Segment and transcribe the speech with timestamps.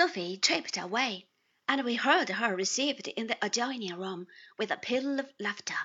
[0.00, 1.26] Sophie tripped away,
[1.68, 4.26] and we heard her received in the adjoining room
[4.56, 5.76] with a peal of laughter.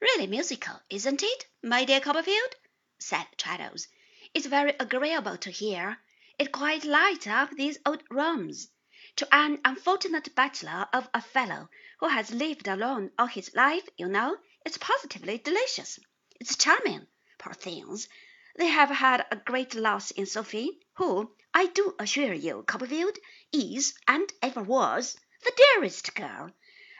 [0.00, 2.54] Really musical, isn't it, my dear Copperfield?
[2.98, 3.88] said Traddles.
[4.32, 5.98] It's very agreeable to hear.
[6.38, 8.70] It quite lights up these old rooms.
[9.16, 11.68] To an unfortunate bachelor of a fellow
[12.00, 14.34] who has lived alone all his life, you know,
[14.64, 15.98] it's positively delicious.
[16.40, 17.06] It's charming.
[17.36, 18.08] Poor things!
[18.56, 23.16] They have had a great loss in Sophie, who, I do assure you, Copperfield,
[23.50, 26.52] is, and ever was, the dearest girl,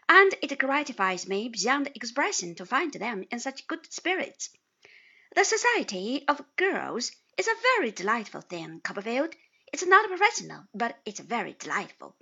[0.08, 4.48] and it gratifies me beyond expression to find them in such good spirits.
[5.34, 9.34] The society of girls is a very delightful thing, Copperfield.
[9.72, 12.16] It's not professional, but it's very delightful.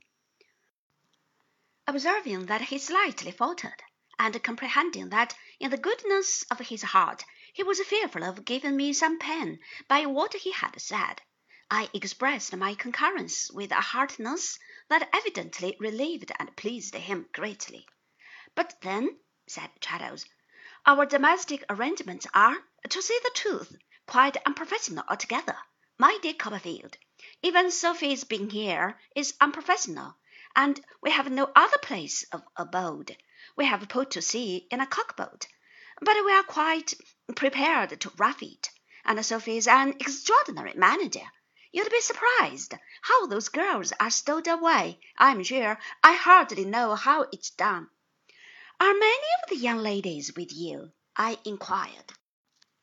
[1.86, 3.83] Observing that he slightly faltered,
[4.19, 8.92] and comprehending that in the goodness of his heart he was fearful of giving me
[8.92, 9.58] some pain
[9.88, 11.20] by what he had said,
[11.70, 14.58] I expressed my concurrence with a heartiness
[14.88, 17.88] that evidently relieved and pleased him greatly.
[18.55, 20.27] But then, said Traddles,
[20.84, 22.56] our domestic arrangements are,
[22.88, 25.56] to say the truth, quite unprofessional altogether,
[25.98, 26.97] my dear Copperfield.
[27.42, 30.16] Even Sophie's being here is unprofessional,
[30.56, 33.16] and we have no other place of abode.
[33.56, 35.47] We have put to sea in a cockboat,
[36.03, 36.95] but we are quite
[37.37, 38.70] prepared to rough it,
[39.05, 41.27] and Sophie is an extraordinary manager.
[41.73, 44.98] You'd be surprised how those girls are stowed away.
[45.19, 47.89] I'm sure I hardly know how it's done.
[48.81, 50.91] Are many of the young ladies with you?
[51.17, 52.12] I inquired.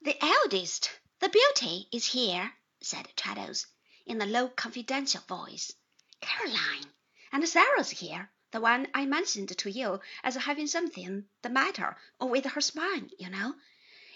[0.02, 3.66] The eldest, the beauty, is here, said Traddles,
[4.06, 5.74] in a low, confidential voice.
[6.22, 6.94] Caroline,
[7.32, 12.44] and Sarah's here, the one I mentioned to you as having something the matter with
[12.44, 13.54] her spine, you know.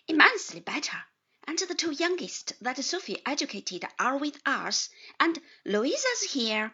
[0.08, 0.98] Immensely better.
[1.45, 4.89] And the two youngest that Sophie educated are with us,
[5.20, 6.73] and Louisa's here.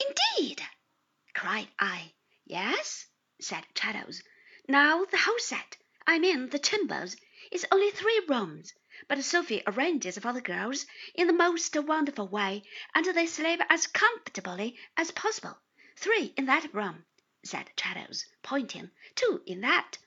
[0.00, 0.62] Indeed,
[1.34, 2.14] cried I.
[2.46, 3.04] Yes,
[3.38, 4.22] said Traddles.
[4.66, 5.76] Now the whole set,
[6.06, 7.14] I mean the chambers,
[7.52, 8.72] is only three rooms,
[9.06, 12.62] but Sophie arranges for the girls in the most wonderful way,
[12.94, 15.58] and they sleep as comfortably as possible.
[15.96, 17.06] Three in that room,
[17.42, 18.90] said Traddles, pointing.
[19.14, 19.98] Two in that.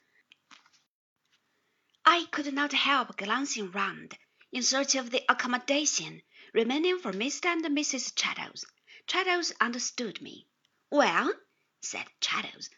[2.06, 4.18] I could not help glancing round
[4.52, 6.22] in search of the accommodation
[6.54, 7.46] remaining for Mr.
[7.48, 8.14] and Mrs.
[8.16, 8.66] Traddles.
[9.08, 10.48] Traddles understood me.
[10.92, 11.34] Well,
[11.82, 12.70] said Traddles,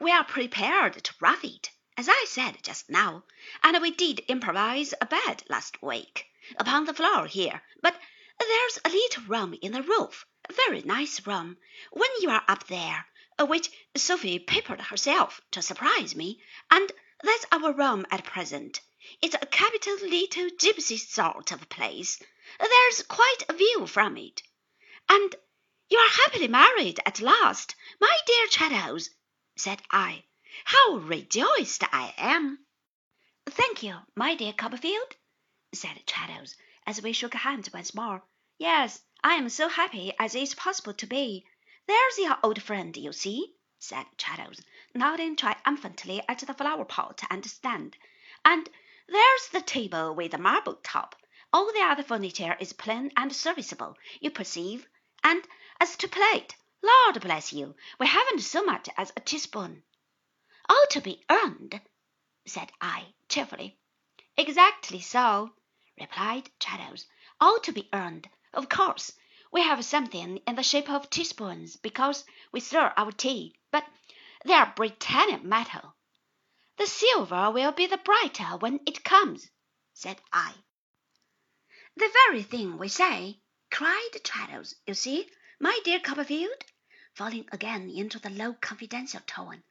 [0.00, 3.24] we are prepared to rough it, as I said just now,
[3.62, 6.26] and we did improvise a bed last week
[6.56, 8.00] upon the floor here, but
[8.38, 11.56] there's a little room in the roof, very nice room,
[11.92, 13.06] when you are up there,
[13.38, 18.80] uh, which Sophie papered herself to surprise me, and that's our room at present.
[19.22, 22.22] It's a capital little gipsy sort of place.
[22.58, 24.42] There's quite a view from it.
[25.08, 25.34] And
[25.88, 29.10] you are happily married at last, my dear Traddles
[29.56, 30.24] said I.
[30.64, 32.58] How rejoiced I am!
[33.46, 35.16] Thank you, my dear Copperfield,
[35.72, 36.54] said Traddles,
[36.86, 38.22] as we shook hands once more.
[38.58, 41.44] Yes, I am so happy as is possible to be.
[41.86, 44.62] There's your old friend, you see, said Traddles,
[44.94, 47.98] nodding triumphantly at the flower pot and stand.
[48.46, 48.66] And
[49.06, 51.16] there's the table with the marble top.
[51.52, 54.88] All the other furniture is plain and serviceable, you perceive.
[55.22, 55.46] And
[55.80, 59.82] as to plate, Lord bless you, we haven't so much as a teaspoon.
[60.66, 61.78] All to be earned,
[62.46, 63.76] said I, cheerfully.
[64.38, 65.52] Exactly so,
[66.00, 67.04] replied Traddles.
[67.38, 68.30] All to be earned.
[68.52, 69.12] Of course,
[69.52, 73.86] we have something in the shape of teaspoons because we stir our tea, but
[74.44, 75.94] they are Britannia metal.
[76.76, 79.48] The silver will be the brighter when it comes,
[79.94, 80.54] said I.
[81.94, 83.40] The very thing we say,
[83.70, 84.74] cried Traddles.
[84.84, 86.64] You see, my dear Copperfield,
[87.14, 89.62] falling again into the low confidential tone,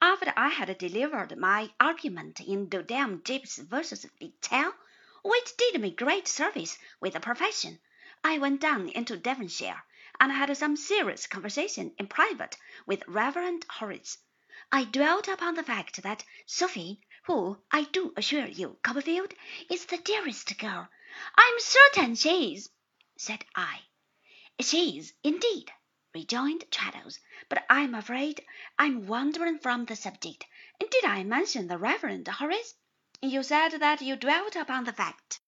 [0.00, 4.72] after I had delivered my argument in Dodam Gibbs versus Littell,
[5.22, 7.78] which did me great service with the profession,
[8.24, 9.82] I went down into Devonshire
[10.20, 14.18] and had some serious conversation in private with Reverend Horace.
[14.70, 19.34] I dwelt upon the fact that Sophie, who, I do assure you, Copperfield,
[19.68, 20.88] is the dearest girl.
[21.34, 22.70] I'm certain she is,
[23.16, 23.80] said I.
[24.60, 25.72] She is, indeed,
[26.14, 27.18] rejoined Traddles,
[27.48, 28.46] but I'm afraid
[28.78, 30.46] I'm wandering from the subject.
[30.78, 32.74] Did I mention the Reverend Horace?
[33.20, 35.40] You said that you dwelt upon the fact.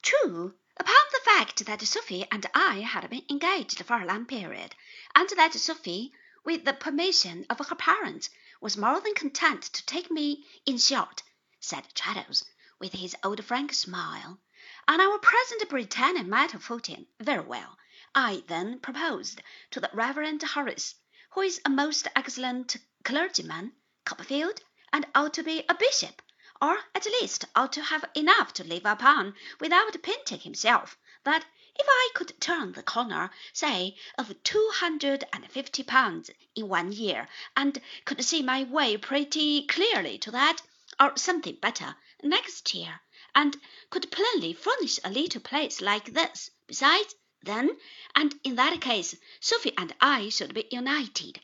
[0.00, 4.74] True, upon the fact that Sophie and I had been engaged for a long period,
[5.14, 6.12] and that Sophie,
[6.42, 8.28] with the permission of her parents,
[8.60, 11.22] was more than content to take me in short,
[11.60, 12.44] said Traddles,
[12.80, 14.40] with his old frank smile.
[14.88, 17.78] On our present Britannia metal footing, very well.
[18.14, 19.40] I then proposed
[19.70, 20.96] to the Reverend Horace,
[21.30, 23.72] who is a most excellent clergyman,
[24.04, 24.60] Copperfield,
[24.92, 26.22] and ought to be a bishop,
[26.64, 31.44] or at least ought to have enough to live upon without painting himself, that
[31.76, 36.90] if I could turn the corner, say, of two hundred and fifty pounds in one
[36.90, 40.62] year, and could see my way pretty clearly to that,
[40.98, 42.98] or something better, next year,
[43.34, 43.60] and
[43.90, 47.76] could plainly furnish a little place like this besides, then,
[48.14, 51.42] and in that case, Sophie and I should be united.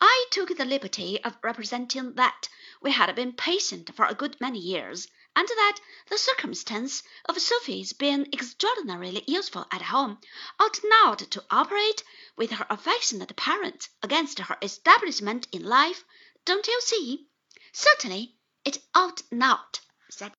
[0.00, 2.48] I took the liberty of representing that
[2.84, 5.78] we had been patient for a good many years, and that
[6.10, 10.18] the circumstance of Sophie's being extraordinarily useful at home
[10.60, 12.04] ought not to operate
[12.36, 16.04] with her affectionate parents against her establishment in life.
[16.44, 17.26] Don't you see?
[17.72, 20.32] Certainly it ought not, said